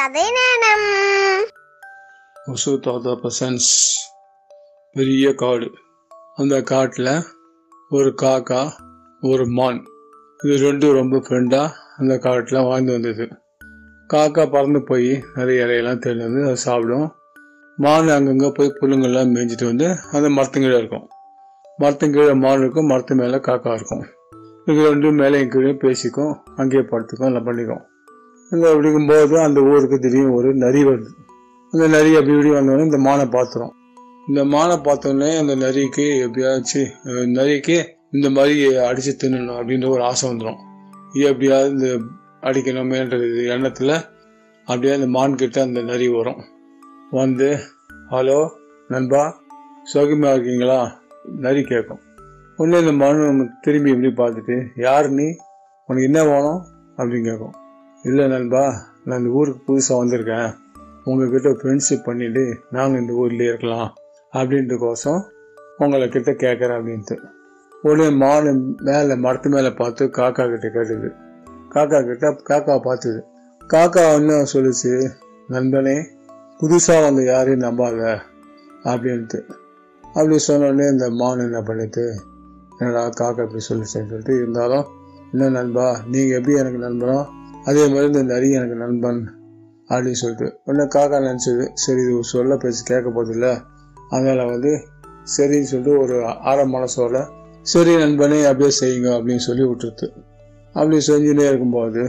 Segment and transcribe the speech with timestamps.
[0.00, 0.84] கதை நேரம்.
[2.46, 3.66] ஒசு தாத்தா பசன்ஸ்
[4.92, 5.70] பெரிய காடு.
[6.36, 7.22] அந்த காட்டில்
[7.88, 8.70] ஒரு காக்கா
[9.20, 9.84] ஒரு மான்.
[10.44, 13.28] இது ரெண்டும் ரொம்ப ஃப்ரெண்டாக அந்த காட்டில் வாழ்ந்து வந்தது.
[14.14, 17.14] காக்கா பறந்து போய் நிறைய இலையெல்லாம் தேடி வந்து அதை சாப்பிடும்.
[17.76, 21.08] மான் அங்கங்கே போய் புல்லுங்கள்லாம் மேய்ஞ்சிட்டு வந்து அந்த மரத்துங்கீழே இருக்கும்.
[21.78, 24.06] மரத்துங்கீழே மான் இருக்கும் மரத்து மேலே காக்கா இருக்கும்.
[24.64, 27.88] இது ரெண்டும் மேலே கீழே பேசிக்கும் அங்கேயே படுத்துக்கும் எல்லாம் பண்ணிக்கும்.
[28.52, 31.10] இங்கே அப்படிங்கும்போது அந்த ஊருக்கு திடீர்னு ஒரு நரி வருது.
[31.72, 33.74] அந்த நரி அப்படி இப்படி வந்தோடனே இந்த மானை பார்த்துரும்
[34.28, 36.90] இந்த மானை பார்த்தோடனே அந்த நரிக்கு எப்படியாச்சும்
[37.38, 37.76] நரிக்கு
[38.16, 38.54] இந்த மாதிரி
[38.88, 40.58] அடிச்சு தின்னணும் அப்படின்ற ஒரு ஆசை வந்துடும்
[41.14, 41.88] இது எப்படியாவது இந்த
[42.48, 43.16] அடிக்கணுமேன்ற
[43.54, 43.94] எண்ணத்தில்
[44.68, 46.40] அப்படியே அந்த மான் கிட்ட அந்த நரி வரும்.
[47.20, 47.48] வந்து
[48.12, 48.40] ஹலோ
[48.90, 49.22] நண்பா
[49.92, 50.80] சௌகமாக இருக்கீங்களா?
[51.44, 52.02] நரி கேட்கும்
[52.58, 55.28] உடனே இந்த மான் திரும்பி இப்படி பார்த்துட்டு யார் நீ?
[55.88, 56.60] உனக்கு என்ன வேணும்?
[56.98, 57.56] அப்படின்னு கேட்கும்
[58.02, 60.50] இல்லை நண்பா நான் இந்த ஊருக்கு புதுசாக வந்திருக்கேன்.
[61.04, 63.94] உங்ககிட்ட ஃப்ரெண்ட்ஷிப் பண்ணிட்டு நாங்கள் இந்த ஊர்லேயே இருக்கலாம்
[64.32, 65.20] அப்படின்றக்கோசம்
[65.78, 67.16] உங்களை கிட்ட கேட்குறேன் அப்படின்ட்டு.
[67.82, 71.10] உடனே மானு மேலே மரத்து மேலே பார்த்து காக்கா கிட்ட கேட்டுது.
[71.74, 73.20] காக்கா கிட்ட காக்கா பார்த்துது.
[73.74, 75.10] காக்கா ஒன்று சொல்லிச்சு?
[75.48, 75.96] நண்பனே
[76.60, 78.18] புதுசாக வந்து யாரையும் நம்பாத
[78.84, 79.40] அப்படின்ட்டு.
[80.02, 82.14] அப்படி சொன்னோடனே இந்த மான் என்ன பண்ணிட்டு
[82.78, 84.86] என்னடா காக்கா இப்படி சொல்லிச்சேன்னு சொல்லிட்டு இருந்தாலும்
[85.32, 87.18] என்ன நண்பா நீங்கள் எப்படி எனக்கு நண்பனோ
[87.66, 89.20] அதே மாதிரி இந்த நரி எனக்கு நண்பன்
[89.90, 90.48] அப்படின்னு சொல்லிட்டு.
[90.64, 91.64] உடனே காக்கா நினச்சது.
[91.74, 93.46] சரி இது சொல்ல பேசி கேட்க போதில்ல
[94.10, 94.72] அதனால் வந்து
[95.34, 97.16] சரின்னு சொல்லிட்டு ஒரு ஆரம் மனசோட
[97.66, 100.06] சரி நண்பனே அப்படியே செய்யுங்க அப்படின்னு சொல்லி விட்டுருது
[100.74, 102.02] அப்படி செஞ்சுட்டே இருக்கும்போது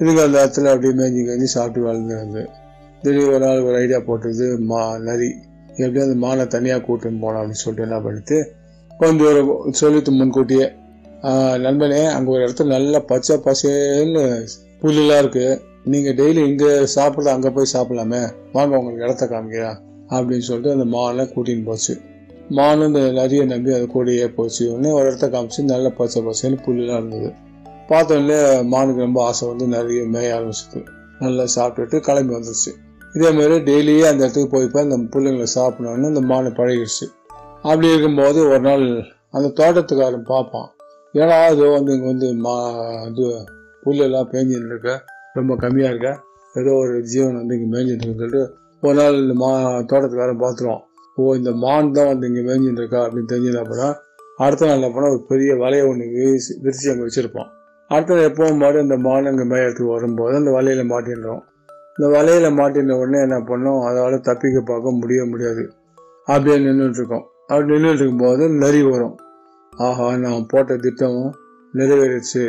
[0.00, 2.42] இதுக்கு அந்த இடத்துல அப்படியே மேஞ்சி மேஞ்சி சாப்பிட்டு வளர்ந்துருந்து
[3.02, 5.28] திடீர் ஒரு நாள் ஒரு ஐடியா போட்டது மா நரி
[5.76, 8.38] எப்படியும் அந்த மானை தனியாக கூட்டின்னு போனோம் அப்படின்னு சொல்லிட்டு என்ன பண்ணிட்டு
[8.90, 10.66] கொஞ்சம் ஒரு சொல்லிட்டு முன்கூட்டியே
[11.58, 14.24] நண்பனே அங்கே ஒரு இடத்துல நல்லா பச்சை பசேன்னு
[14.86, 15.46] புல்லுலாம் இருக்கு.
[15.84, 18.20] நீங்க டெய்லி இங்க சாப்பிட அங்க போய் சாப்பிடலாமே.
[18.52, 19.78] வாங்க உங்களுக்கு இடத்த காமிக்கிறேன்
[20.10, 21.94] அப்படின்னு சொல்லிட்டு அந்த மானை கூட்டின்னு போச்சு.
[22.48, 24.64] மானும் இந்த நிறைய நம்பி அது கூடயே போச்சு.
[24.72, 27.30] உடனே ஒரு இடத்த காமிச்சு நல்ல பச்சை பசேன்னு புல்லுலாம் இருந்தது.
[27.88, 28.38] பார்த்தோன்னே
[28.68, 30.80] மானுக்கு ரொம்ப ஆசை வந்து நிறைய மேய ஆரம்பிச்சிது.
[31.18, 32.72] நல்லா சாப்பிட்டுட்டு கிளம்பி வந்துருச்சு.
[33.14, 37.06] இதே மாதிரி டெய்லியே அந்த இடத்துக்கு போய் போய் அந்த பிள்ளைங்களை சாப்பிடணும்னு அந்த மானை பழகிடுச்சு.
[37.62, 38.86] அப்படி இருக்கும்போது ஒரு நாள்
[39.30, 40.68] அந்த தோட்டத்துக்காரன் பார்ப்பான்.
[41.14, 42.54] ஏன்னா அது வந்து இங்கே வந்து மா
[43.10, 43.26] இது
[43.86, 44.92] புல்லெல்லாம் பேஞ்சின்னு இருக்க
[45.38, 46.10] ரொம்ப கம்மியாக இருக்க.
[46.54, 48.42] ஏதோ ஒரு ஜீவன் வந்து இங்கே மேய்ஞ்சிட்டு சொல்லிட்டு
[48.82, 49.50] ஒரு நாள் இந்த மா
[49.90, 50.82] தோட்டத்துக்காரன் பார்த்துருவோம்
[51.18, 53.92] ஓ இந்த மான் தான் வந்து இங்கே மேய்ஞ்சிட்டு இருக்கா அப்படின்னு தெரிஞ்சது அப்புறம்
[54.44, 57.50] அடுத்த நாள் என்ன ஒரு பெரிய வலையை ஒன்று வீசி விரிச்சு அங்கே வச்சுருப்போம்
[57.90, 61.42] அடுத்த நாள் எப்போவும் மாதிரி அந்த மான் அங்கே மேயத்துக்கு வரும்போது அந்த வலையில் மாட்டின்றோம்
[61.98, 63.78] இந்த வலையில் மாட்டின உடனே என்ன பண்ணோம்?
[63.88, 65.62] அதால் தப்பிக்க பார்க்க முடிய முடியாது.
[66.28, 69.14] அப்படியே நின்றுட்டுருக்கோம் அப்படி நின்றுட்டு இருக்கும்போது நரி வரும்.
[69.72, 71.32] ஆஹா நான் போட்ட திட்டமும்
[71.74, 72.44] நிறைவேறிச்சு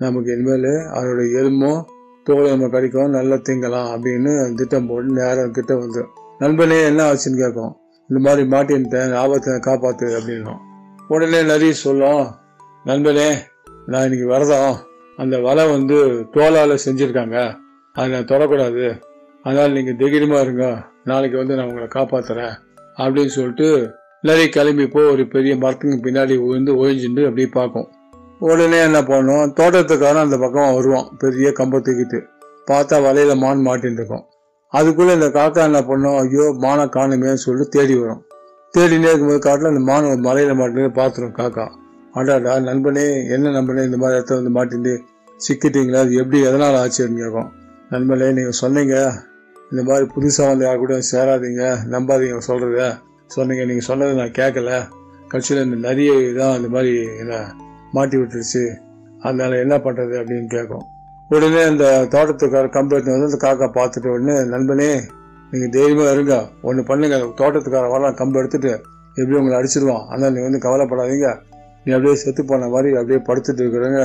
[0.00, 1.80] நமக்கு இனிமேல் அதோட எலும்பும்
[2.24, 6.02] தோலை நம்ம கிடைக்கும் நல்லா திங்கலாம் அப்படின்னு திட்டம் போட்டு நேரம் கிட்ட வந்து
[6.38, 7.72] நண்பனே என்ன ஆச்சுன்னு கேட்கும்.
[8.10, 10.60] இந்த மாதிரி மாட்டின்ட்டேன் ஆபத்தை காப்பாத்து அப்படின்னும்
[11.08, 12.24] உடனே நிறைய சொல்லும்
[12.84, 13.28] நண்பனே
[13.86, 14.72] நான் இன்னைக்கு வரதான்
[15.18, 15.96] அந்த வலை வந்து
[16.34, 17.36] தோலால் செஞ்சுருக்காங்க.
[17.92, 18.86] அதை நான் தொடக்கூடாது.
[19.44, 20.66] அதனால் நீங்கள் திகிரமாக இருங்க.
[21.04, 22.54] நாளைக்கு வந்து நான் உங்களை காப்பாற்றுறேன்
[22.96, 23.68] அப்படின்னு சொல்லிட்டு
[24.20, 27.88] நிறைய கிளம்பி போய் ஒரு பெரிய மரத்துக்கு பின்னாடி விழுந்து ஒழிஞ்சுட்டு அப்படியே பார்க்கும்.
[28.40, 32.18] உடனே என்ன பண்ணும் தோட்டத்துக்காரன் அந்த பக்கம் வருவான் பெரிய கம்பை தூக்கிட்டு.
[32.70, 34.24] பார்த்தா வலையில மான் மாட்டின்னு இருக்கும்.
[34.72, 36.16] அதுக்குள்ள இந்த காக்கா என்ன பண்ணும்?
[36.22, 38.22] ஐயோ மானை காணுமேன்னு சொல்லிட்டு தேடி வரும்.
[38.74, 41.66] தேடினே இருக்கும்போது காட்டில் அந்த மான் ஒரு மலையில மாட்டினு பார்த்துரும் காக்கா.
[42.14, 44.94] அடாடா நண்பனே என்ன நண்பனே இந்த மாதிரி இடத்துல வந்து மாட்டிட்டு
[45.46, 45.98] சிக்கிட்டீங்களா?
[45.98, 47.50] அது எப்படி எதனால் ஆச்சுன்னு கேட்கும்.
[47.90, 48.96] நண்பனே நீங்கள் சொன்னீங்க.
[49.70, 54.72] இந்த மாதிரி புதுசாக வந்து யார் கூட சேராதீங்க நம்பாதீங்க சொல்கிறத சொன்னீங்க நீங்கள் சொன்னதை நான் கேட்கல.
[55.28, 56.92] கட்சியில் இந்த நிறைய இதான் இந்த மாதிரி
[57.22, 57.34] என்ன
[57.94, 58.64] மாட்டி விட்டுருச்சு.
[59.22, 60.84] அதனால என்ன பண்ணுறது அப்படின்னு கேட்கும்.
[61.30, 64.90] உடனே அந்த தோட்டத்துக்கார கம்பெனி வந்து அந்த காக்கா பார்த்துட்டு உடனே நண்பனே
[65.52, 66.36] நீங்கள் தைரியமாக இருங்க.
[66.62, 67.16] ஒன்று பண்ணுங்க.
[67.40, 68.16] தோட்டத்துக்கார வரலாம்.
[68.20, 68.72] கம்பு எடுத்துட்டு
[69.18, 70.04] எப்படி உங்களை அடிச்சிருவான்.
[70.12, 71.28] ஆனால் நீங்கள் வந்து கவலைப்படாதீங்க.
[71.84, 74.00] நீ அப்படியே செத்து போன மாதிரி அப்படியே படுத்துட்டு இருக்கிறங்க.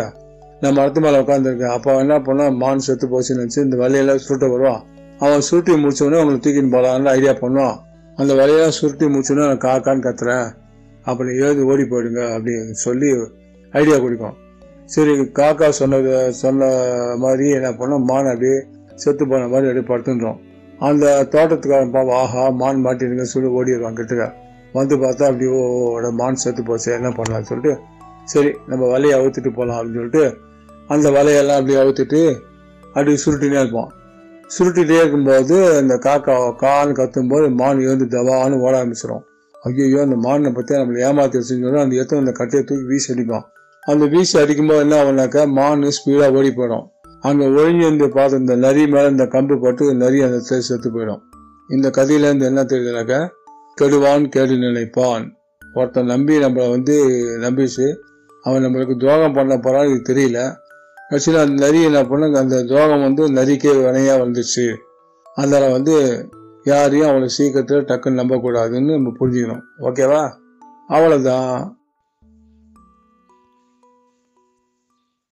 [0.62, 4.82] நான் மரத்து மேலே உட்காந்துருக்கேன் அப்போ என்ன பண்ணால் மான் செத்து போச்சுன்னு வச்சு இந்த வலையெல்லாம் சுருட்ட வருவான்.
[5.20, 7.78] அவன் சுருட்டி முடிச்சோடனே அவங்களை தூக்கின்னு போகலான்னு ஐடியா பண்ணுவான்.
[8.18, 10.48] அந்த வலையெல்லாம் சுருட்டி முடிச்சோடனே நான் காக்கான்னு கத்துறேன்.
[11.06, 11.34] அப்போ நீ
[11.72, 13.10] ஓடி போயிடுங்க அப்படின்னு சொல்லி
[13.74, 14.36] ஐடியா கொடுக்கும்.
[14.86, 16.70] சரி காக்கா சொன்னது சொன்ன
[17.18, 18.06] மாதிரி என்ன பண்ணோம்?
[18.12, 18.58] மான் அப்படியே
[18.96, 20.40] செத்து போன மாதிரி அப்படியே படுத்துட்டோம்.
[20.80, 24.26] அந்த தோட்டத்துக்காரன் பாவம் ஆஹா மான் மாட்டிருங்க சொல்லி ஓடிடுவான் கிட்டக்க.
[24.74, 25.64] வந்து பார்த்தா அப்படியே ஓ
[25.96, 27.74] ஓட மான் செத்து போச்சு என்ன பண்ணலாம்னு சொல்லிட்டு
[28.26, 30.24] சரி நம்ம வலையை அவுத்துட்டு போகலாம் அப்படின்னு சொல்லிட்டு
[30.90, 32.22] அந்த வலையெல்லாம் அப்படியே அவுத்துட்டு
[32.96, 33.90] அப்படியே சுருட்டினே இருப்போம்
[34.50, 39.24] சுருட்டிகிட்டே இருக்கும்போது அந்த காக்கா கான்னு கத்தும்போது மான் எழுந்து தவான்னு ஓட ஆரம்பிச்சிடும்
[39.56, 43.46] ஐயோ அந்த மானை பற்றி நம்மளை ஏமாத்தி வச்சுன்னு அந்த எத்தனை அந்த கட்டையை தூக்கி வீசி அடிக்கும்
[43.84, 46.86] அந்த வீசி அடிக்கும்போது என்ன ஆகுனாக்கா மான் ஸ்பீடாக ஓடி போயிடும்.
[47.22, 51.22] அங்கே ஒழிஞ்சிருந்து பார்த்து இந்த நரி மேலே இந்த கம்பு போட்டு நரி அந்த இடத்துல செத்து போயிடும்.
[51.70, 53.30] இந்த கதையிலேருந்து என்ன தெரியுதுனாக்கா
[53.82, 55.34] கெடுவான் கேடு நினைப்பான்.
[55.74, 56.96] ஒருத்தன் நம்பி நம்மளை வந்து
[57.42, 57.96] நம்பிச்சு
[58.44, 60.54] அவன் நம்மளுக்கு துரோகம் பண்ண போகிறான்னு இது தெரியல.
[61.10, 64.76] கட்சியில் அந்த நரி என்ன பண்ண அந்த துரோகம் வந்து நரிக்கே வினையாக வந்துச்சு.
[65.26, 66.28] அதனால் வந்து
[66.64, 69.64] யாரையும் அவளை சீக்கிரத்தில் டக்குன்னு நம்பக்கூடாதுன்னு நம்ம புரிஞ்சுக்கணும்.
[69.80, 70.32] ஓகேவா?
[70.88, 71.80] அவ்வளோதான்